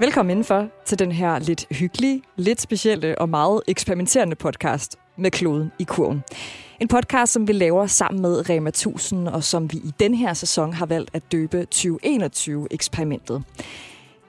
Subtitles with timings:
[0.00, 5.72] Velkommen indenfor til den her lidt hyggelige, lidt specielle og meget eksperimenterende podcast med kloden
[5.78, 6.22] i kurven.
[6.80, 10.34] En podcast, som vi laver sammen med Rema 1000, og som vi i den her
[10.34, 13.42] sæson har valgt at døbe 2021-eksperimentet.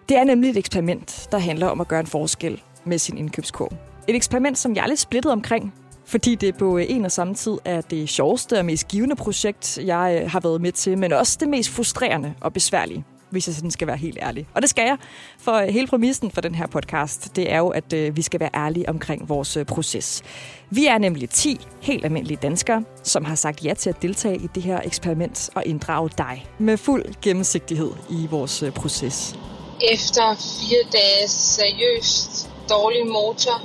[0.09, 3.73] Det er nemlig et eksperiment, der handler om at gøre en forskel med sin indkøbskurv.
[4.07, 5.73] Et eksperiment, som jeg er lidt splittet omkring,
[6.05, 10.21] fordi det på en og samme tid er det sjoveste og mest givende projekt, jeg
[10.23, 13.71] øh, har været med til, men også det mest frustrerende og besværlige hvis jeg sådan
[13.71, 14.47] skal være helt ærlig.
[14.53, 14.97] Og det skal jeg,
[15.39, 18.39] for øh, hele præmissen for den her podcast, det er jo, at øh, vi skal
[18.39, 20.23] være ærlige omkring vores øh, proces.
[20.69, 24.47] Vi er nemlig 10 helt almindelige danskere, som har sagt ja til at deltage i
[24.55, 29.35] det her eksperiment og inddrage dig med fuld gennemsigtighed i vores øh, proces.
[29.81, 33.61] Efter fire dage seriøst dårlig motor,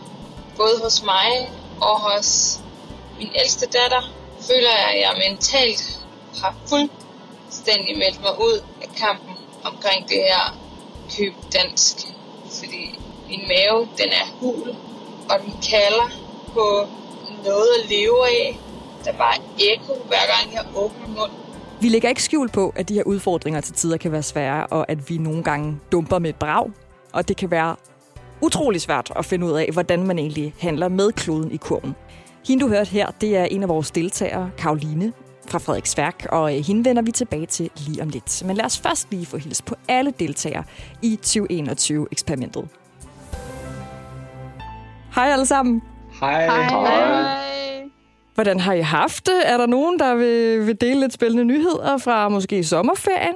[0.56, 2.60] både hos mig og hos
[3.18, 4.02] min ældste datter,
[4.40, 6.01] føler jeg, at jeg mentalt
[6.42, 9.34] har fuldstændig meldt mig ud af kampen
[9.64, 10.45] omkring det her
[11.16, 11.96] køb dansk.
[12.59, 12.98] Fordi
[13.29, 14.68] min mave, den er hul,
[15.30, 16.09] og den kalder
[16.46, 16.87] på
[17.45, 18.59] noget at leve af.
[19.04, 21.38] Der er bare ekko, hver gang jeg åbner munden.
[21.80, 24.85] Vi lægger ikke skjul på, at de her udfordringer til tider kan være svære, og
[24.88, 26.70] at vi nogle gange dumper med et brag.
[27.12, 27.76] Og det kan være
[28.40, 31.95] utrolig svært at finde ud af, hvordan man egentlig handler med kloden i kurven.
[32.48, 35.12] Hende, du hørte her, det er en af vores deltagere, Karoline,
[35.55, 38.43] fra Frederiksværk, og øh, hende vender vi tilbage til lige om lidt.
[38.47, 40.65] Men lad os først lige få hils på alle deltagere
[41.02, 42.69] i 2021-eksperimentet.
[45.15, 45.82] Hej alle sammen.
[46.21, 46.47] Hej.
[46.47, 47.91] Hej.
[48.35, 49.43] Hvordan har I haft det?
[49.45, 53.35] Er der nogen, der vil, vil dele lidt spændende nyheder fra måske sommerferien?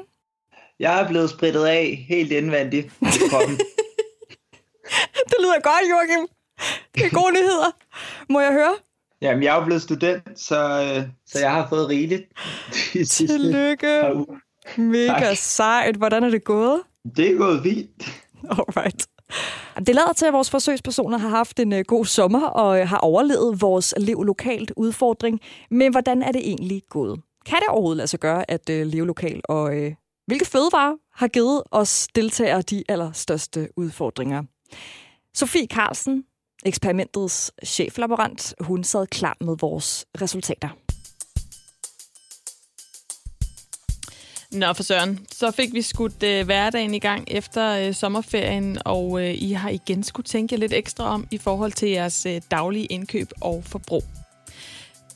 [0.78, 2.92] Jeg er blevet spritet af helt indvendigt
[3.30, 3.56] kroppen.
[5.30, 6.26] det lyder godt, Joachim.
[6.94, 7.70] Det er gode nyheder.
[8.28, 8.74] Må jeg høre?
[9.22, 10.56] Jamen, jeg er jo blevet student, så,
[10.96, 12.22] øh, så jeg har fået rigeligt
[13.10, 14.02] Tillykke.
[14.76, 15.36] Mega Tak.
[15.36, 15.96] sejt.
[15.96, 16.80] Hvordan er det gået?
[17.16, 18.20] Det er gået fint.
[18.50, 19.06] Alright.
[19.86, 22.98] Det lader til, at vores forsøgspersoner har haft en uh, god sommer og uh, har
[22.98, 25.40] overlevet vores lev lokalt udfordring.
[25.70, 27.20] Men hvordan er det egentlig gået?
[27.46, 29.46] Kan det overhovedet lade sig gøre at leve lokalt?
[29.48, 29.92] Og uh,
[30.26, 34.42] hvilke fødevarer har givet os deltagere de allerstørste udfordringer?
[35.34, 36.24] Sofie Carlsen,
[36.66, 40.68] eksperimentets cheflaborant, hun sad klar med vores resultater.
[44.52, 49.20] Nå for søren, så fik vi skudt øh, hverdagen i gang efter øh, sommerferien, og
[49.24, 52.86] øh, I har igen skulle tænke lidt ekstra om i forhold til jeres øh, daglige
[52.86, 54.04] indkøb og forbrug.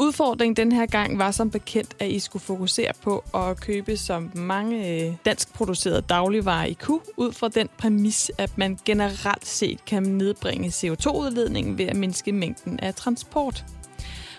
[0.03, 4.23] Udfordringen den her gang var som bekendt, at I skulle fokusere på at købe så
[4.35, 10.03] mange dansk danskproducerede dagligvarer I kunne, ud fra den præmis, at man generelt set kan
[10.03, 13.65] nedbringe CO2-udledningen ved at mindske mængden af transport.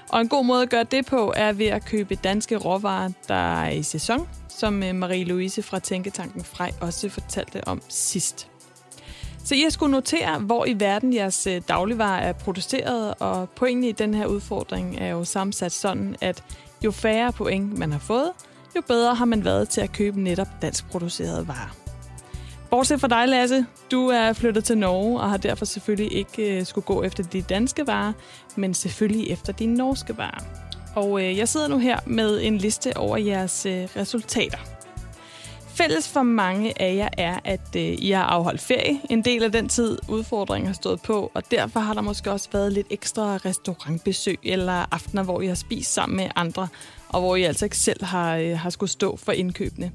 [0.10, 3.62] Og en god måde at gøre det på er ved at købe danske råvarer, der
[3.64, 8.53] er i sæson, som øh, Marie-Louise fra Tænketanken Frej også fortalte om sidst.
[9.44, 13.84] Så I har skulle notere, hvor i verden jeres øh, dagligvarer er produceret, og pointen
[13.84, 16.44] i den her udfordring er jo sammensat sådan, at
[16.84, 18.32] jo færre point man har fået,
[18.76, 21.76] jo bedre har man været til at købe netop dansk producerede varer.
[22.70, 26.66] Bortset fra dig, Lasse, du er flyttet til Norge og har derfor selvfølgelig ikke øh,
[26.66, 28.14] skulle gå efter de danske varer,
[28.56, 30.44] men selvfølgelig efter de norske varer.
[30.96, 34.58] Og øh, jeg sidder nu her med en liste over jeres resultater.
[35.76, 39.52] Fælles for mange af jer er, at øh, I har afholdt ferie en del af
[39.52, 43.38] den tid, udfordringen har stået på, og derfor har der måske også været lidt ekstra
[43.38, 46.68] restaurantbesøg eller aftener, hvor I har spist sammen med andre,
[47.10, 49.92] og hvor I altså ikke selv har, øh, har skulle stå for indkøbene.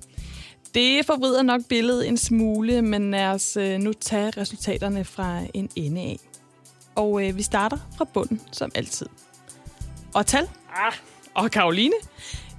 [0.74, 5.70] Det forvrider nok billedet en smule, men lad os øh, nu tage resultaterne fra en
[5.76, 6.18] ende af.
[6.94, 9.06] Og øh, vi starter fra bunden, som altid.
[10.14, 10.48] Og tal.
[10.74, 10.92] Ah.
[11.34, 11.94] Og Karoline.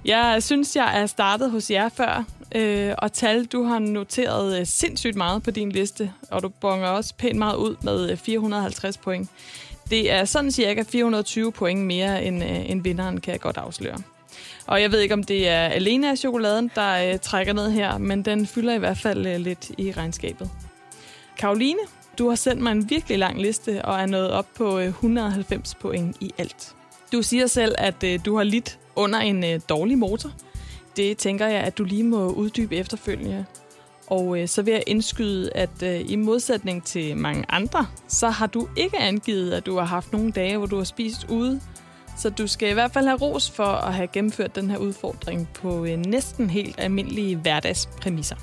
[0.04, 2.24] Jeg synes, jeg er startet hos jer før.
[2.54, 6.88] Øh, og tal, du har noteret øh, sindssygt meget på din liste, og du bonger
[6.88, 9.28] også pænt meget ud med øh, 450 point.
[9.90, 13.98] Det er sådan cirka 420 point mere end, øh, end vinderen, kan jeg godt afsløre.
[14.66, 17.98] Og jeg ved ikke, om det er alene af chokoladen, der øh, trækker ned her,
[17.98, 20.50] men den fylder i hvert fald øh, lidt i regnskabet.
[21.38, 21.80] Karoline,
[22.18, 25.74] du har sendt mig en virkelig lang liste og er nået op på øh, 190
[25.74, 26.74] point i alt.
[27.12, 30.30] Du siger selv, at øh, du har lidt under en øh, dårlig motor.
[30.96, 33.46] Det tænker jeg, at du lige må uddybe efterfølgende.
[34.06, 38.46] Og øh, så vil jeg indskyde, at øh, i modsætning til mange andre, så har
[38.46, 41.60] du ikke angivet, at du har haft nogle dage, hvor du har spist ude.
[42.16, 45.48] Så du skal i hvert fald have ros for at have gennemført den her udfordring
[45.54, 48.36] på øh, næsten helt almindelige hverdagspræmisser.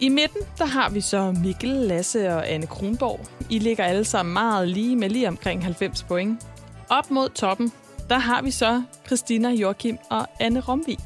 [0.00, 3.20] I midten, der har vi så Mikkel, Lasse og Anne Kronborg.
[3.50, 6.46] I ligger alle sammen meget lige med lige omkring 90 point.
[6.88, 7.72] Op mod toppen,
[8.08, 10.98] der har vi så Christina, Joachim og Anne Romvi.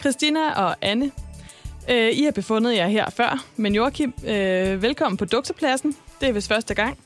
[0.00, 1.10] Christina og Anne,
[1.88, 5.96] Øh, I har befundet jer her før, men Joachim, øh, velkommen på Duksepladsen.
[6.20, 6.98] Det er vist første gang.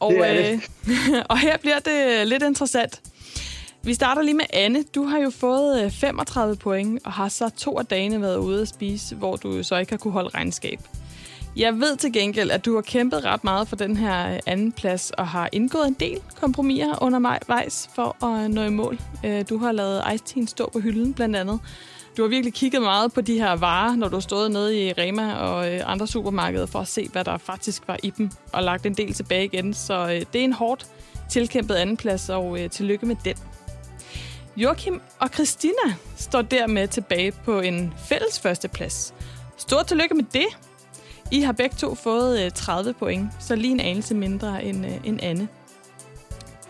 [0.00, 0.60] Og, Det er det.
[0.88, 3.00] Øh, og her bliver det lidt interessant.
[3.82, 4.82] Vi starter lige med Anne.
[4.94, 8.62] Du har jo fået øh, 35 point, og har så to af dagene været ude
[8.62, 10.80] at spise, hvor du så ikke har kunne holde regnskab.
[11.56, 14.72] Jeg ved til gengæld, at du har kæmpet ret meget for den her øh, anden
[14.72, 18.98] plads, og har indgået en del kompromiser undervejs for at nå i mål.
[19.24, 21.60] Øh, du har lavet Ice stå på hylden, blandt andet.
[22.16, 24.92] Du har virkelig kigget meget på de her varer, når du har stået nede i
[24.92, 28.62] Rema og øh, andre supermarkeder, for at se, hvad der faktisk var i dem, og
[28.62, 29.74] lagt en del tilbage igen.
[29.74, 30.86] Så det er en hårdt
[31.30, 33.36] tilkæmpet andenplads, og tillykke med den.
[34.56, 39.14] Joachim og Christina står dermed tilbage på en fælles førsteplads.
[39.56, 40.46] Stort tillykke med det.
[41.30, 44.92] I har begge to fået øh, 30 point, så lige en anelse mindre end, øh,
[45.04, 45.48] end Anne.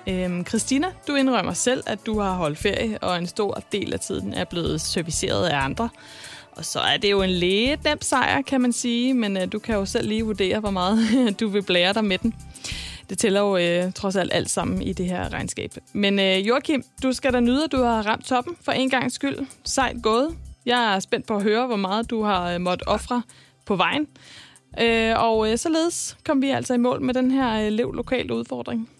[0.06, 4.00] Øhm, Christina, du indrømmer selv, at du har holdt ferie, og en stor del af
[4.00, 5.88] tiden er blevet serviceret af andre.
[6.52, 9.58] Og så er det jo en lidt nem sejr, kan man sige, men øh, du
[9.58, 10.98] kan jo selv lige vurdere, hvor meget
[11.40, 12.34] du vil blære dig med den.
[13.10, 15.74] Det tæller jo øh, trods alt alt sammen i det her regnskab.
[15.92, 19.12] Men øh, Joachim, du skal da nyde, at du har ramt toppen for en gang
[19.12, 19.38] skyld.
[19.64, 20.36] Sejt gået.
[20.66, 23.22] Jeg er spændt på at høre, hvor meget du har øh, måttet ofre
[23.66, 24.06] på vejen.
[24.80, 28.30] Øh, og øh, således kom vi altså i mål med den her øh, lev lokalt
[28.30, 28.90] udfordring.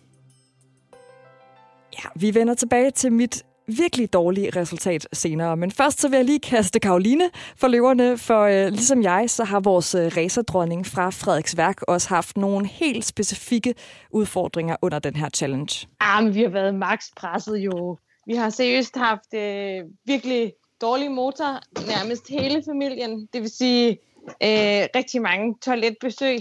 [1.92, 5.56] Ja, vi vender tilbage til mit virkelig dårlige resultat senere.
[5.56, 9.44] Men først så vil jeg lige kaste Karoline for løverne, for øh, ligesom jeg, så
[9.44, 13.74] har vores øh, racerdronning fra Frederiksværk også haft nogle helt specifikke
[14.10, 15.86] udfordringer under den her challenge.
[16.00, 17.98] Ah, men vi har været max presset jo.
[18.26, 23.28] Vi har seriøst haft øh, virkelig dårlig motor, nærmest hele familien.
[23.32, 23.98] Det vil sige
[24.28, 26.38] øh, rigtig mange toiletbesøg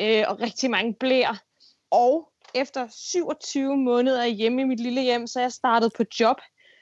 [0.00, 1.34] øh, og rigtig mange blæer.
[1.90, 6.36] Og efter 27 måneder hjemme i mit lille hjem, så er jeg startet på job.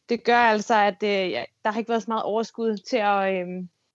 [0.08, 3.34] Det gør altså, at øh, jeg- der har ikke været så meget overskud til at,
[3.34, 3.46] øh,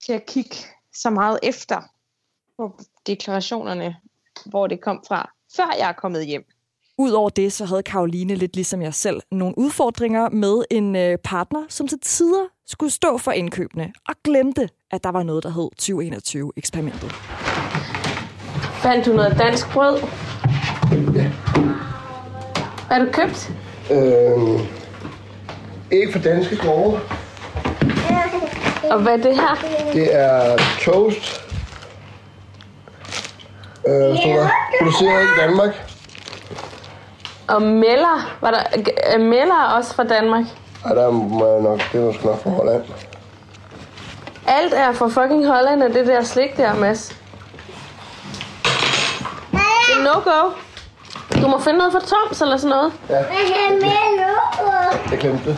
[0.05, 0.55] til at kigge
[0.93, 1.81] så meget efter
[2.57, 3.95] på deklarationerne,
[4.45, 6.45] hvor det kom fra, før jeg er kommet hjem.
[6.97, 11.59] Udover det, så havde Karoline lidt ligesom jeg selv nogle udfordringer med en øh, partner,
[11.69, 15.69] som til tider skulle stå for indkøbene, og glemte, at der var noget, der hed
[15.81, 17.11] 2021-eksperimentet.
[18.73, 19.99] Fandt du noget dansk brød?
[22.87, 23.51] Hvad har du købt?
[23.91, 24.59] Øh,
[25.91, 26.99] ikke for danske grove.
[28.91, 29.55] Og hvad er det her?
[29.93, 31.41] Det er toast.
[33.87, 34.49] Øh, som er
[34.79, 35.92] produceret i Danmark.
[37.47, 38.35] Og Meller.
[38.41, 38.63] Var der,
[39.03, 40.43] er Meller også fra Danmark?
[40.85, 42.83] Ej, der må jeg nok, det er måske nok fra Holland.
[44.47, 47.19] Alt er fra fucking Holland, og det der slik der, Mads.
[49.51, 50.49] Det er no-go.
[51.41, 52.93] Du må finde noget fra Toms eller sådan noget.
[55.11, 55.57] Jeg glemte det.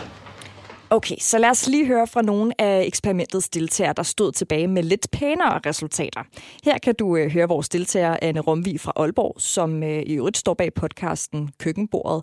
[0.90, 4.82] Okay, så lad os lige høre fra nogle af eksperimentets deltagere, der stod tilbage med
[4.82, 6.22] lidt pænere resultater.
[6.64, 10.36] Her kan du øh, høre vores deltager Anne Romvi fra Aalborg, som øh, i øvrigt
[10.36, 12.22] står bag podcasten Køkkenbordet,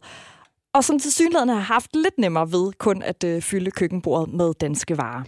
[0.73, 4.53] og som til synligheden har haft lidt nemmere ved kun at øh, fylde køkkenbordet med
[4.53, 5.23] danske varer.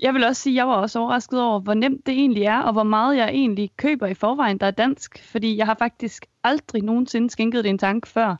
[0.00, 2.58] Jeg vil også sige, at jeg var også overrasket over, hvor nemt det egentlig er,
[2.58, 5.24] og hvor meget jeg egentlig køber i forvejen, der er dansk.
[5.30, 8.36] Fordi jeg har faktisk aldrig nogensinde skænket det en tanke før.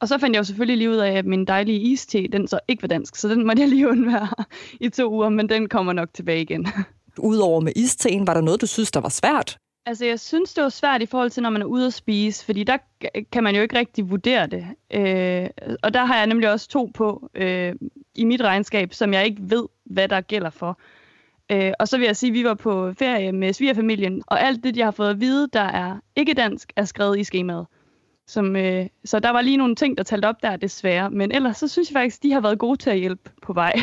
[0.00, 2.58] Og så fandt jeg jo selvfølgelig lige ud af, at min dejlige iste, den så
[2.68, 4.28] ikke var dansk, så den måtte jeg lige undvære
[4.80, 6.66] i to uger, men den kommer nok tilbage igen.
[7.18, 9.58] Udover med isteen, var der noget, du synes, der var svært?
[9.86, 12.44] Altså, jeg synes, det var svært i forhold til, når man er ude at spise,
[12.44, 12.76] fordi der
[13.32, 14.66] kan man jo ikke rigtig vurdere det.
[14.90, 15.48] Øh,
[15.82, 17.74] og der har jeg nemlig også to på øh,
[18.14, 20.78] i mit regnskab, som jeg ikke ved, hvad der gælder for.
[21.52, 24.64] Øh, og så vil jeg sige, at vi var på ferie med svigerfamilien, og alt
[24.64, 27.66] det, jeg har fået at vide, der er ikke dansk, er skrevet i skemaet.
[28.28, 31.10] Som, øh, så der var lige nogle ting, der talte op der, desværre.
[31.10, 33.72] Men ellers så synes jeg faktisk, de har været gode til at hjælpe på vej.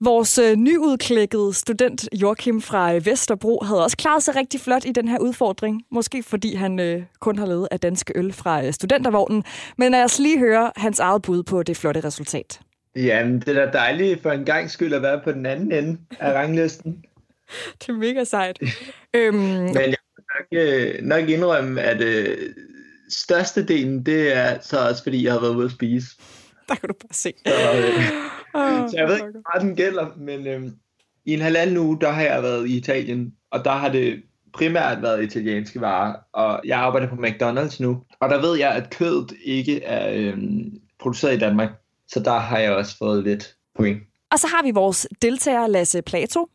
[0.00, 4.92] Vores øh, nyudklækkede student Joachim fra øh, Vesterbro havde også klaret sig rigtig flot i
[4.92, 5.82] den her udfordring.
[5.90, 9.44] Måske fordi han øh, kun har levet af danske øl fra øh, studentervognen.
[9.78, 12.60] Men lad os lige høre hans eget bud på det flotte resultat.
[12.96, 15.98] Jamen, det er da dejligt for en gang skyld at være på den anden ende
[16.20, 17.04] af ranglisten.
[17.80, 18.58] Det er mega sejt.
[19.14, 22.36] øhm, Men jeg vil nok, øh, nok indrømme, at øh,
[23.08, 26.06] størstedelen, det er så også, fordi jeg har været ude at spise.
[26.68, 27.32] der kan du bare se.
[27.46, 28.04] Så, øh,
[28.54, 30.70] Oh, så jeg ved ikke, hvor meget den gælder, men øh,
[31.24, 35.02] i en halvanden uge, der har jeg været i Italien, og der har det primært
[35.02, 39.32] været italienske varer, og jeg arbejder på McDonald's nu, og der ved jeg, at kødet
[39.44, 40.38] ikke er øh,
[40.98, 41.70] produceret i Danmark,
[42.08, 44.02] så der har jeg også fået lidt point.
[44.30, 46.48] Og så har vi vores deltager Lasse Plato,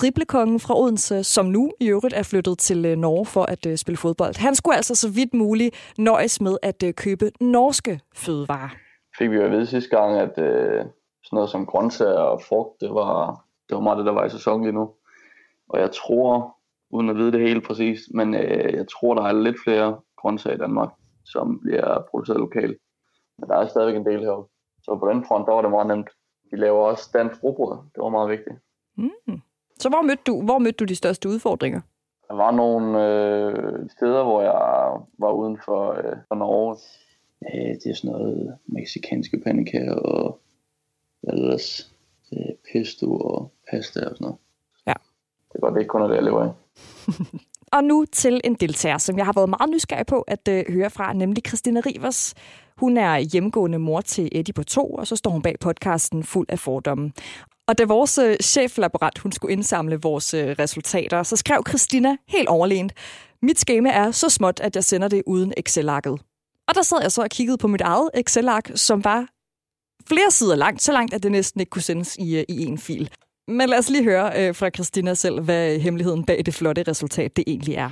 [0.00, 3.76] driblekongen fra Odense, som nu i øvrigt er flyttet til øh, Norge for at øh,
[3.76, 4.38] spille fodbold.
[4.38, 8.68] Han skulle altså så vidt muligt nøjes med at øh, købe norske fødevarer.
[9.18, 10.84] fik vi jo at vide sidste gang, at øh,
[11.24, 14.30] sådan noget som grøntsager og frugt, det var, det var meget det, der var i
[14.30, 14.90] sæson lige nu.
[15.68, 16.56] Og jeg tror,
[16.90, 20.56] uden at vide det helt præcis, men øh, jeg tror, der er lidt flere grøntsager
[20.56, 20.90] i Danmark,
[21.24, 22.76] som bliver produceret lokalt.
[23.38, 24.48] Men der er stadigvæk en del heroppe.
[24.82, 26.10] Så på den front, der var det meget nemt.
[26.50, 27.78] Vi laver også dansk rugbrød.
[27.94, 28.56] Det var meget vigtigt.
[28.96, 29.40] Mm.
[29.78, 31.80] Så hvor mødte, du, hvor mødte du de største udfordringer?
[32.28, 36.76] Der var nogle øh, steder, hvor jeg var uden for, øh, for Norge.
[37.44, 40.40] Øh, det er sådan noget meksikanske pandekager og
[41.20, 41.92] hvad ellers,
[42.32, 44.36] øh, pesto og pasta og sådan noget.
[44.86, 44.94] Ja.
[45.48, 46.52] Det er godt, det ikke kun er det, jeg lever af.
[47.72, 50.90] Og nu til en deltager, som jeg har været meget nysgerrig på at øh, høre
[50.90, 52.34] fra, nemlig Christina Rivers.
[52.76, 56.46] Hun er hjemgående mor til Eddie på to, og så står hun bag podcasten Fuld
[56.48, 57.12] af fordomme.
[57.68, 62.48] Og da vores øh, cheflaborant hun skulle indsamle vores øh, resultater, så skrev Christina helt
[62.48, 62.92] overlænt,
[63.42, 66.20] mit skema er så småt, at jeg sender det uden Excel-arket.
[66.68, 69.26] Og der sad jeg så og kiggede på mit eget Excel-ark, som var
[70.08, 72.78] flere sider langt, så langt, at det næsten ikke kunne sendes i, øh, i en
[72.78, 73.10] fil.
[73.48, 77.36] Men lad os lige høre øh, fra Christina selv, hvad hemmeligheden bag det flotte resultat
[77.36, 77.90] det egentlig er.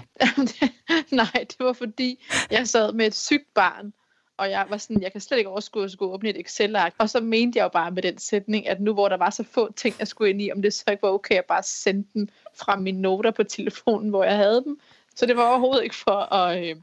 [1.23, 3.93] Nej, det var fordi, jeg sad med et sygt barn,
[4.41, 6.95] og jeg var sådan, jeg kan slet ikke overskue at skulle åbne et Excel-ark.
[6.99, 9.45] Og så mente jeg jo bare med den sætning, at nu hvor der var så
[9.45, 12.09] få ting, jeg skulle ind i, om det så ikke var okay at bare sende
[12.15, 14.81] dem fra mine noter på telefonen, hvor jeg havde dem.
[15.17, 16.77] Så det var overhovedet ikke for at, øh,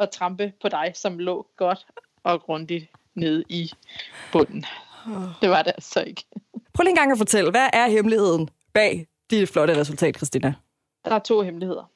[0.00, 1.86] at trampe på dig, som lå godt
[2.22, 3.72] og grundigt nede i
[4.32, 4.64] bunden.
[5.40, 6.24] Det var det altså ikke.
[6.74, 10.54] Prøv lige en gang at fortælle, hvad er hemmeligheden bag dit flotte resultat, Christina?
[11.04, 11.91] Der er to hemmeligheder.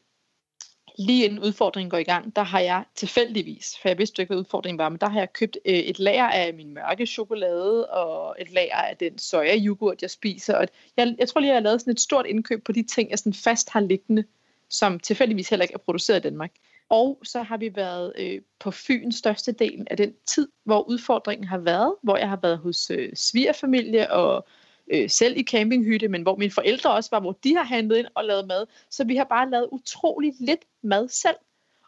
[0.98, 4.40] Lige inden udfordringen går i gang, der har jeg tilfældigvis, for jeg vidste ikke, hvad
[4.40, 8.36] udfordringen var, men der har jeg købt øh, et lager af min mørke chokolade og
[8.38, 10.56] et lager af den soja yoghurt, jeg spiser.
[10.56, 13.10] Og jeg, jeg tror lige, jeg har lavet sådan et stort indkøb på de ting,
[13.10, 14.24] jeg sådan fast har liggende,
[14.68, 16.52] som tilfældigvis heller ikke er produceret i Danmark.
[16.88, 21.48] Og så har vi været øh, på Fyn største delen af den tid, hvor udfordringen
[21.48, 24.46] har været, hvor jeg har været hos øh, svigerfamilie og
[24.92, 28.06] øh, selv i campinghytte, men hvor mine forældre også var, hvor de har handlet ind
[28.14, 28.66] og lavet mad.
[28.90, 31.36] Så vi har bare lavet utrolig lidt mad selv.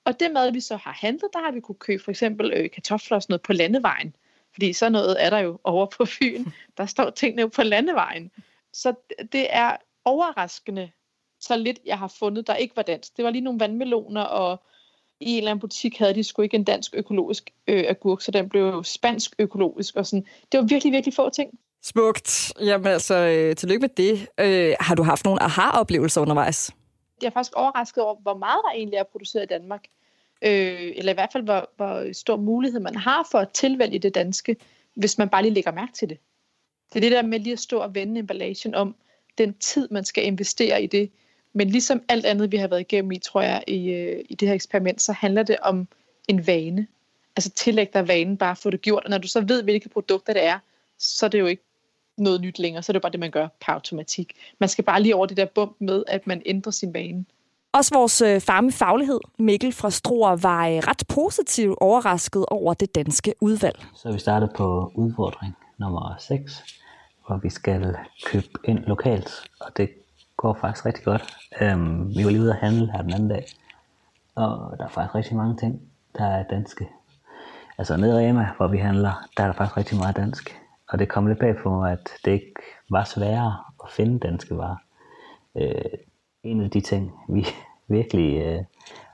[0.04, 2.70] Og det mad, vi så har handlet, der har vi kunne købe for eksempel øh,
[2.70, 4.16] kartofler og sådan noget på landevejen.
[4.52, 6.44] Fordi så noget er der jo over på Fyn.
[6.76, 8.30] Der står tingene jo på landevejen.
[8.72, 8.94] Så
[9.32, 10.90] det er overraskende,
[11.40, 13.16] så lidt jeg har fundet, der ikke var dansk.
[13.16, 14.62] Det var lige nogle vandmeloner, og
[15.20, 18.30] i en eller anden butik havde de sgu ikke en dansk økologisk øh, agurk, så
[18.30, 19.96] den blev jo spansk økologisk.
[19.96, 20.26] Og sådan.
[20.52, 21.58] Det var virkelig, virkelig få ting.
[21.82, 22.52] Smukt.
[22.60, 24.28] Jamen altså, øh, tillykke med det.
[24.40, 26.70] Øh, har du haft nogle aha-oplevelser undervejs?
[27.22, 29.84] Jeg er faktisk overrasket over, hvor meget der egentlig er produceret i Danmark.
[30.42, 34.14] Øh, eller i hvert fald, hvor, hvor stor mulighed man har for at tilvælge det
[34.14, 34.56] danske,
[34.94, 36.18] hvis man bare lige lægger mærke til det.
[36.92, 38.94] Det er det der med lige at stå og vende emballagen om
[39.38, 41.10] den tid, man skal investere i det.
[41.52, 44.48] Men ligesom alt andet, vi har været igennem i, tror jeg, i, øh, i det
[44.48, 45.88] her eksperiment, så handler det om
[46.28, 46.86] en vane.
[47.36, 49.04] Altså tillæg dig vanen, bare få det gjort.
[49.04, 50.58] Og når du så ved, hvilke produkter det er,
[50.98, 51.62] så er det jo ikke
[52.18, 52.82] noget nyt længere.
[52.82, 54.32] Så er det bare det, man gør per automatik.
[54.58, 57.24] Man skal bare lige over det der bump med, at man ændrer sin vane.
[57.72, 62.74] Også vores øh, far med faglighed, Mikkel fra Struer, var øh, ret positivt overrasket over
[62.74, 63.86] det danske udvalg.
[63.94, 66.64] Så vi startede på udfordring nummer 6,
[67.26, 69.90] hvor vi skal købe ind lokalt, og det
[70.36, 71.36] går faktisk rigtig godt.
[71.60, 73.46] Um, vi var lige ude at handle her den anden dag,
[74.34, 75.80] og der er faktisk rigtig mange ting,
[76.18, 76.88] der er danske.
[77.78, 80.60] Altså nede i Rema, hvor vi handler, der er der faktisk rigtig meget dansk.
[80.88, 82.54] Og det kom lidt bag på mig, at det ikke
[82.90, 84.76] var sværere at finde danske varer.
[85.54, 85.98] Øh,
[86.42, 87.46] en af de ting, vi
[87.96, 88.64] virkelig øh,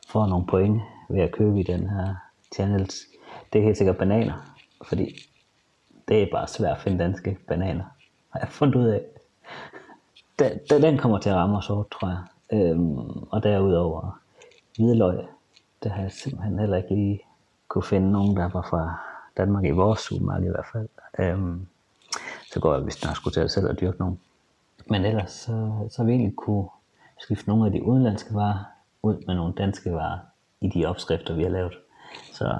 [0.08, 2.14] får nogle point ved at købe i den her
[2.54, 3.06] channels,
[3.52, 4.54] det er helt sikkert bananer.
[4.84, 5.14] Fordi
[6.08, 7.84] det er bare svært at finde danske bananer.
[8.30, 9.00] Har jeg fundet ud af
[10.38, 12.22] den, den kommer til at ramme os hårdt, tror jeg.
[12.52, 14.20] Øhm, og derudover
[14.76, 15.18] hvidløg,
[15.82, 17.20] det har jeg simpelthen heller ikke lige
[17.68, 18.94] kunne finde nogen, der var fra
[19.36, 20.88] Danmark i vores supermarked i hvert fald.
[21.18, 21.66] Øhm,
[22.52, 24.20] så går jeg, hvis der skulle til selv at dyrke nogen.
[24.90, 26.68] Men ellers, så, så har vi egentlig kunne
[27.20, 28.64] skifte nogle af de udenlandske varer
[29.02, 30.18] ud med nogle danske varer
[30.60, 31.72] i de opskrifter, vi har lavet.
[32.32, 32.58] Så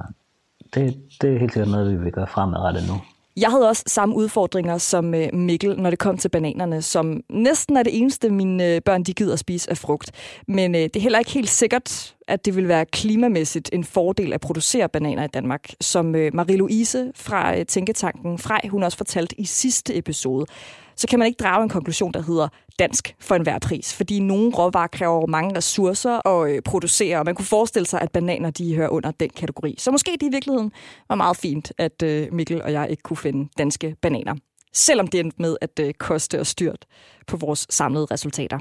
[0.74, 2.94] det, det er helt sikkert noget, vi vil gøre fremadrettet nu.
[3.36, 7.76] Jeg havde også samme udfordringer som øh, Mikkel, når det kom til bananerne, som næsten
[7.76, 10.10] er det eneste, mine øh, børn de gider at spise af frugt.
[10.48, 14.32] Men øh, det er heller ikke helt sikkert, at det vil være klimamæssigt en fordel
[14.32, 19.40] at producere bananer i Danmark, som øh, Marie-Louise fra øh, Tænketanken Frej, hun også fortalte
[19.40, 20.46] i sidste episode
[20.96, 22.48] så kan man ikke drage en konklusion, der hedder
[22.78, 27.34] dansk for enhver pris, fordi nogle råvarer kræver mange ressourcer at øh, producere, og man
[27.34, 29.74] kunne forestille sig, at bananer de hører under den kategori.
[29.78, 30.72] Så måske det i virkeligheden
[31.08, 34.34] var meget fint, at øh, Mikkel og jeg ikke kunne finde danske bananer,
[34.72, 36.86] selvom det endte med at øh, koste og styrt
[37.26, 38.58] på vores samlede resultater.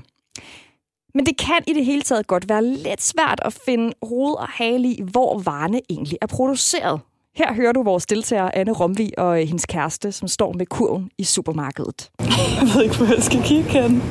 [1.16, 4.48] Men det kan i det hele taget godt være lidt svært at finde hoved og
[4.48, 7.00] hale i, hvor varerne egentlig er produceret.
[7.36, 11.24] Her hører du vores deltager Anne Romvi og hendes kæreste, som står med kurven i
[11.24, 12.10] supermarkedet.
[12.60, 14.04] Jeg ved ikke, hvor jeg skal kigge hen.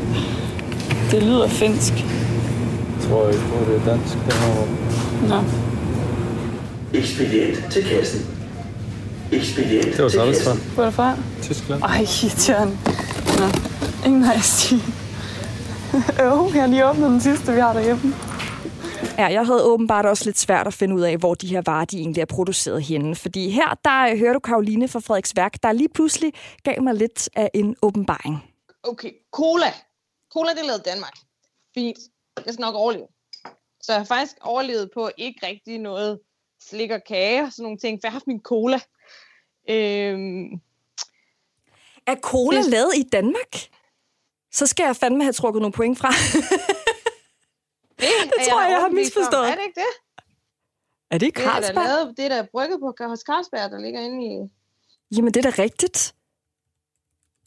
[1.11, 1.93] Det lyder finsk.
[1.93, 4.67] Jeg tror ikke på, det er dansk, her.
[5.29, 5.43] Nå.
[6.99, 8.21] Ekspedient til kassen.
[9.33, 10.61] Ekspedient Det var til kassen.
[10.75, 11.17] Hvor er det fra?
[11.43, 11.83] Tyskland.
[11.83, 12.76] Ej, irriterende.
[13.38, 13.47] Nå.
[14.07, 14.75] Ingen nice
[16.25, 18.14] Jo, jeg har lige åbnet den sidste, vi har derhjemme.
[19.18, 21.85] Ja, jeg havde åbenbart også lidt svært at finde ud af, hvor de her varer
[21.85, 23.16] de egentlig er produceret henne.
[23.16, 26.32] Fordi her, der øh, hører du Karoline fra Frederiks Værk, der lige pludselig
[26.64, 28.52] gav mig lidt af en åbenbaring.
[28.82, 29.66] Okay, cola.
[30.32, 31.12] Cola, det er lavet i Danmark.
[31.75, 31.99] Fint.
[32.47, 33.06] Jeg skal nok overleve.
[33.82, 36.21] Så jeg har faktisk overlevet på ikke rigtig noget
[36.68, 38.80] slik og kage og sådan nogle ting, for jeg har haft min cola.
[39.71, 40.61] Øhm,
[42.06, 43.52] Er cola Det- lavet i Danmark?
[44.52, 46.09] Så skal jeg fandme have trukket nogle point fra.
[48.02, 49.21] det, Det tror jeg, jeg har overbevist om.
[49.21, 49.49] misforstået.
[49.52, 49.92] Er det ikke det?
[51.12, 51.85] er det ikke Det er da Carlsberg?
[51.88, 54.32] lavet, det er da brygget på hos Carlsberg, der ligger inde i...
[55.16, 55.99] Jamen, det er da rigtigt.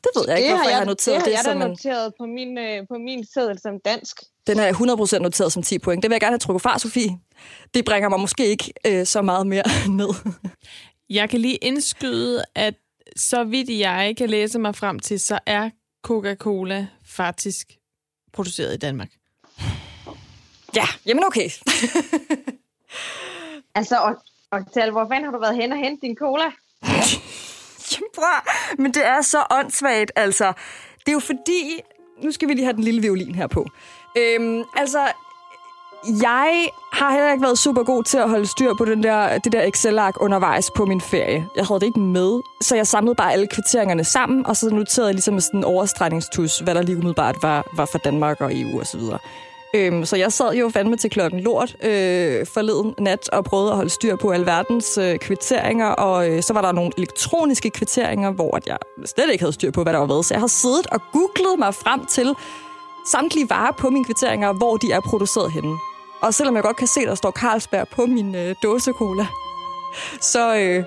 [0.04, 1.26] Det ved jeg ikke, hvorfor jeg, har noteret det.
[1.26, 4.16] det, har jeg som da en, noteret på min, øh, på min seddel som dansk.
[4.48, 4.74] Den er
[5.18, 6.04] 100% noteret som 10 point.
[6.04, 7.10] Det vil jeg gerne have trukket fra, Sofie.
[7.74, 9.64] Det bringer mig måske ikke øh, så meget mere
[10.00, 10.10] ned.
[11.10, 12.74] Jeg kan lige indskyde, at
[13.18, 15.70] så vidt jeg kan læse mig frem til, så er
[16.08, 17.68] Coca-Cola faktisk
[18.34, 19.10] produceret i Danmark.
[20.76, 21.50] Ja, jamen okay.
[23.76, 24.16] Altså, og,
[24.52, 26.44] og tal, hvor fanden har du været hen og hente din cola?
[27.92, 28.44] Jamen, bror,
[28.82, 30.54] men det er så åndssvagt, altså.
[31.00, 31.82] Det er jo fordi...
[32.24, 33.66] Nu skal vi lige have den lille violin her på.
[34.18, 35.00] Øhm, altså,
[36.22, 39.52] jeg har heller ikke været super god til at holde styr på den der, det
[39.52, 41.48] der Excel-ark undervejs på min ferie.
[41.56, 45.08] Jeg havde det ikke med, så jeg samlede bare alle kvitteringerne sammen, og så noterede
[45.08, 48.82] jeg ligesom sådan en overstregningstus, hvad der lige umiddelbart var, var for Danmark og EU
[48.82, 49.02] osv.
[49.74, 53.76] Øhm, så jeg sad jo fandme til klokken lort øh, forleden nat og prøvede at
[53.76, 58.56] holde styr på alverdens øh, kvitteringer, og øh, så var der nogle elektroniske kvitteringer, hvor
[58.56, 60.24] at jeg slet ikke havde styr på, hvad der var hvad.
[60.24, 62.36] Så jeg har siddet og googlet mig frem til
[63.12, 65.78] samtlige varer på mine kvitteringer, hvor de er produceret henne.
[66.22, 69.28] Og selvom jeg godt kan se, at der står Carlsberg på min øh, dåsecola,
[70.22, 70.84] så øh,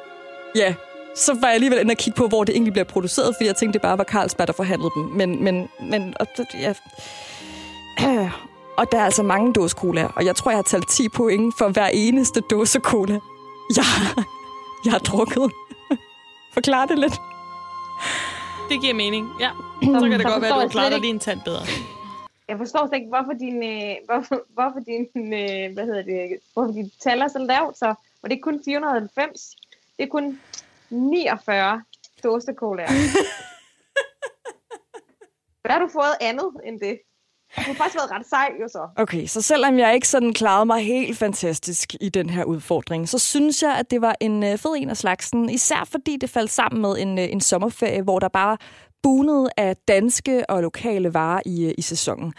[0.57, 0.74] ja,
[1.16, 3.57] så var jeg alligevel inde og kigge på, hvor det egentlig bliver produceret, fordi jeg
[3.57, 5.03] tænkte, det bare var Carlsberg, der forhandlede dem.
[5.03, 6.26] Men, men, men og,
[6.61, 6.72] ja
[8.79, 11.69] og der er altså mange dåsecola, og jeg tror, jeg har talt 10 point for
[11.69, 13.19] hver eneste dåsecola,
[13.77, 13.85] jeg,
[14.85, 15.53] jeg har drukket.
[16.55, 17.14] Forklar det lidt.
[18.71, 19.51] Det giver mening, ja.
[19.83, 21.62] Så kan det godt være, at du klarer dig lige en tand bedre.
[22.49, 26.73] Jeg forstår slet ikke, hvorfor din, øh, hvorfor, hvorfor din øh, hvad hedder det, hvorfor
[26.73, 29.57] dit tal er så lavt, så og det er kun 490.
[29.97, 30.41] Det er kun
[30.91, 31.83] 49
[32.25, 32.88] dåsekolaer.
[35.62, 36.99] Hvad har du fået andet end det?
[37.56, 38.88] Du har faktisk været ret sej, jo så.
[38.96, 43.18] Okay, så selvom jeg ikke sådan klarede mig helt fantastisk i den her udfordring, så
[43.18, 45.50] synes jeg, at det var en øh, fed en af slagsen.
[45.50, 48.56] Især fordi det faldt sammen med en, øh, en sommerferie, hvor der bare
[49.02, 52.32] bunede af danske og lokale varer i, øh, i sæsonen.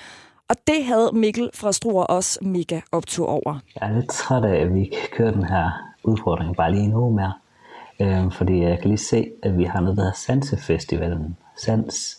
[0.49, 3.59] Og det havde Mikkel fra Struer også mega optur over.
[3.75, 5.71] Jeg er lidt træt af, at vi ikke kører den her
[6.03, 7.33] udfordring bare lige uge mere.
[8.01, 11.37] Øhm, fordi jeg kan lige se, at vi har noget, der hedder Sansefestivalen.
[11.57, 12.18] Sans,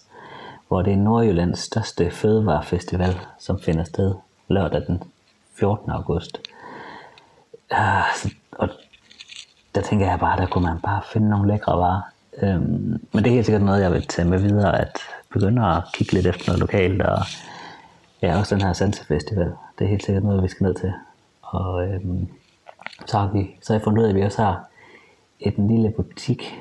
[0.71, 4.15] hvor det er Nordjyllands største fødevarefestival, som finder sted
[4.49, 5.03] lørdag den
[5.55, 5.91] 14.
[5.91, 6.41] august.
[7.71, 8.69] Ah, så, og
[9.75, 12.03] der tænker jeg bare, der kunne man bare finde nogle lækre varer.
[12.43, 14.99] Øhm, men det er helt sikkert noget, jeg vil tage med videre, at
[15.33, 17.19] begynde at kigge lidt efter noget lokalt, og
[18.23, 19.53] ja, også den her Sansefestival.
[19.79, 20.93] Det er helt sikkert noget, vi skal ned til.
[21.43, 22.29] Og øhm,
[23.07, 24.65] så har vi så har jeg fundet ud af, at vi også har
[25.41, 26.55] et lille butik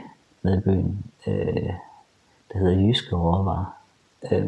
[0.44, 1.74] nede i byen, øh,
[2.54, 3.79] der hedder Jyske Råvarer
[4.32, 4.42] øh,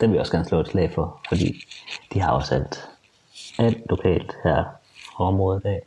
[0.00, 1.64] den vil jeg også gerne slå et slag for, fordi
[2.12, 2.88] de har også alt,
[3.58, 4.64] alt lokalt her
[5.16, 5.82] på området af,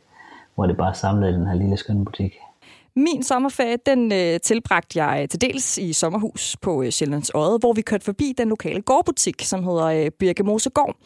[0.54, 2.34] hvor det bare er samlet i den her lille skønne butik.
[2.96, 7.58] Min sommerferie, den øh, tilbragte jeg øh, til dels i sommerhus på øh, Sjællands Odde,
[7.58, 10.96] hvor vi kørte forbi den lokale gårdbutik, som hedder øh, Birkemose Gård.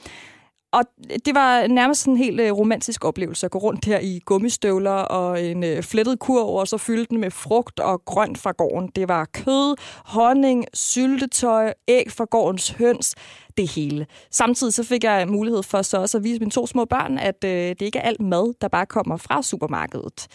[0.76, 0.84] Og
[1.26, 5.42] det var nærmest en helt øh, romantisk oplevelse at gå rundt her i gummistøvler og
[5.42, 8.90] en øh, flettet kurv, og så fylde den med frugt og grønt fra gården.
[8.96, 13.14] Det var kød, honning, syltetøj, æg fra gårdens høns,
[13.56, 14.06] det hele.
[14.30, 17.44] Samtidig så fik jeg mulighed for så også at vise mine to små børn, at
[17.44, 20.26] øh, det ikke er alt mad, der bare kommer fra supermarkedet.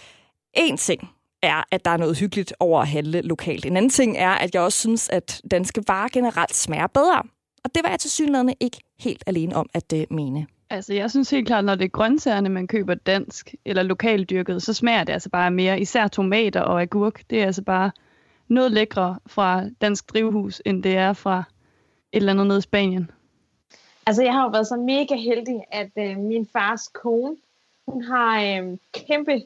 [0.53, 1.09] En ting
[1.43, 3.65] er, at der er noget hyggeligt over at handle lokalt.
[3.65, 7.23] En anden ting er, at jeg også synes, at danske varer generelt smager bedre.
[7.63, 10.47] Og det var jeg til synligheden ikke helt alene om at øh, mene.
[10.69, 14.73] Altså, jeg synes helt klart, når det er grøntsagerne, man køber dansk eller lokaldyrket, så
[14.73, 15.79] smager det altså bare mere.
[15.79, 17.23] Især tomater og agurk.
[17.29, 17.91] Det er altså bare
[18.47, 21.43] noget lækre fra dansk drivhus, end det er fra
[22.11, 23.11] et eller andet nede i Spanien.
[24.05, 27.35] Altså, jeg har jo været så mega heldig, at øh, min fars kone,
[27.87, 29.41] hun har øh, kæmpe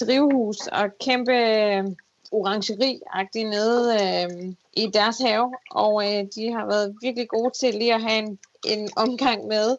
[0.00, 1.84] drivhus og kæmpe øh,
[2.32, 3.00] orangeri
[3.34, 8.02] nede øh, i deres have, og øh, de har været virkelig gode til lige at
[8.02, 9.76] have en, en omgang med.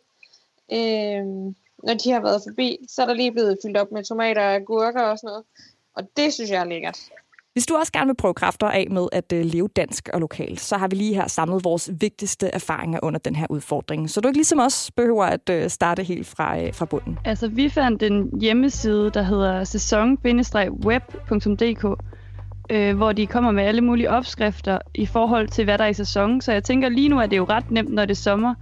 [0.71, 1.25] Øh,
[1.83, 4.55] når de har været forbi, så er der lige blevet fyldt op med tomater og
[4.55, 5.43] agurker og sådan noget.
[5.95, 6.99] Og det synes jeg er lækkert.
[7.53, 10.59] Hvis du også gerne vil prøve kræfter af med at øh, leve dansk og lokalt,
[10.59, 14.09] så har vi lige her samlet vores vigtigste erfaringer under den her udfordring.
[14.09, 17.19] Så du ikke ligesom os behøver at øh, starte helt fra, øh, fra bunden.
[17.25, 21.85] Altså, vi fandt en hjemmeside, der hedder sæson-web.dk,
[22.69, 25.93] øh, hvor de kommer med alle mulige opskrifter i forhold til, hvad der er i
[25.93, 26.41] sæson.
[26.41, 28.55] Så jeg tænker, lige nu er det jo ret nemt, når det er sommer.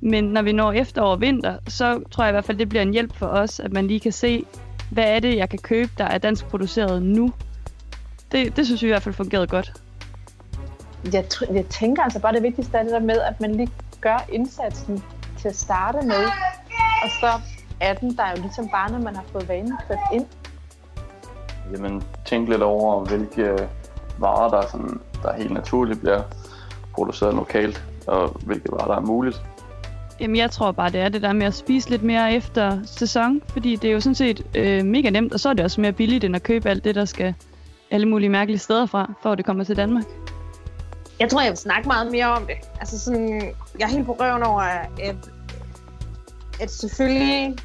[0.00, 2.82] Men når vi når efterår og vinter, så tror jeg i hvert fald, det bliver
[2.82, 4.44] en hjælp for os, at man lige kan se,
[4.90, 7.32] hvad er det, jeg kan købe, der er dansk produceret nu.
[8.32, 9.72] Det, det synes vi i hvert fald fungerede godt.
[11.12, 13.70] Jeg, jeg tænker altså bare, det vigtigste er det der med, at man lige
[14.00, 15.02] gør indsatsen
[15.38, 16.24] til at starte med.
[17.02, 17.30] Og så
[17.80, 20.26] er den der jo ligesom bare, når man har fået vanen kørt ind.
[21.72, 23.68] Jamen, tænk lidt over, hvilke
[24.18, 26.22] varer, der, sådan, der helt naturligt bliver
[26.94, 29.42] produceret lokalt, og hvilke varer, der er muligt.
[30.20, 33.42] Jamen, jeg tror bare, det er det der med at spise lidt mere efter sæson,
[33.48, 35.92] fordi det er jo sådan set øh, mega nemt, og så er det også mere
[35.92, 37.34] billigt, end at købe alt det, der skal
[37.90, 40.04] alle mulige mærkelige steder fra, for at det kommer til Danmark.
[41.20, 42.54] Jeg tror, jeg vil snakke meget mere om det.
[42.80, 45.30] Altså sådan, jeg er helt på røven over, at,
[46.60, 47.56] at selvfølgelig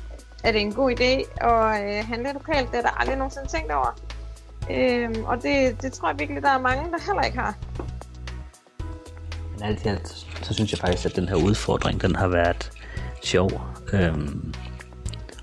[0.44, 2.72] er det en god idé at øh, handle lokalt.
[2.72, 4.00] Det er der aldrig nogensinde tænkt over.
[4.72, 7.56] Øhm, og det, det tror jeg virkelig, der er mange, der heller ikke har.
[9.54, 10.08] Men alt i alt,
[10.42, 12.72] så synes jeg faktisk, at den her udfordring, den har været
[13.24, 13.52] sjov.
[13.94, 14.54] Øhm,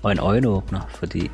[0.03, 1.31] og en øjenåbner, fordi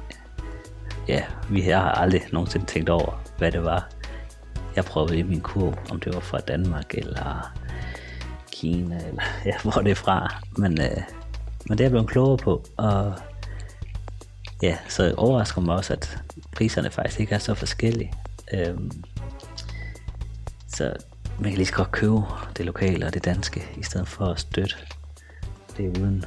[1.07, 3.89] ja, vi har aldrig nogensinde tænkt over, hvad det var,
[4.75, 7.53] jeg prøvede i min kurv, om det var fra Danmark eller
[8.51, 10.35] Kina, eller ja, hvor det er fra.
[10.57, 11.01] Men, øh,
[11.69, 13.13] men det er jeg blevet klogere på, og
[14.61, 16.19] ja, så overrasker mig også, at
[16.55, 18.13] priserne faktisk ikke er så forskellige.
[18.53, 18.91] Øhm,
[20.67, 20.93] så
[21.39, 22.21] man kan lige så godt købe
[22.57, 24.75] det lokale og det danske, i stedet for at støtte
[25.77, 26.25] det uden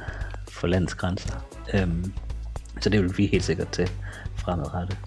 [0.49, 1.47] for landets grænser.
[1.73, 2.13] Øhm,
[2.81, 3.91] så det vil vi helt sikkert til
[4.35, 4.97] fremadrettet.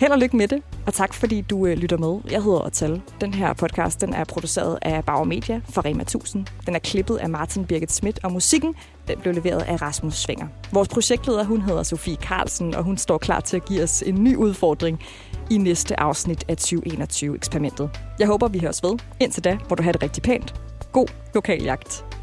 [0.00, 2.20] Held og lykke med det, og tak fordi du øh, lytter med.
[2.30, 3.02] Jeg hedder Otal.
[3.20, 6.46] Den her podcast den er produceret af Bauer Media for Rema 1000.
[6.66, 8.74] Den er klippet af Martin Birgit Schmidt, og musikken
[9.08, 10.46] den blev leveret af Rasmus Svinger.
[10.72, 14.24] Vores projektleder hun hedder Sofie Carlsen, og hun står klar til at give os en
[14.24, 15.00] ny udfordring
[15.50, 17.90] i næste afsnit af 2021-eksperimentet.
[18.18, 18.98] Jeg håber, vi høres ved.
[19.20, 20.54] Indtil da, hvor du har det rigtig pænt.
[20.92, 22.15] God lokaljagt.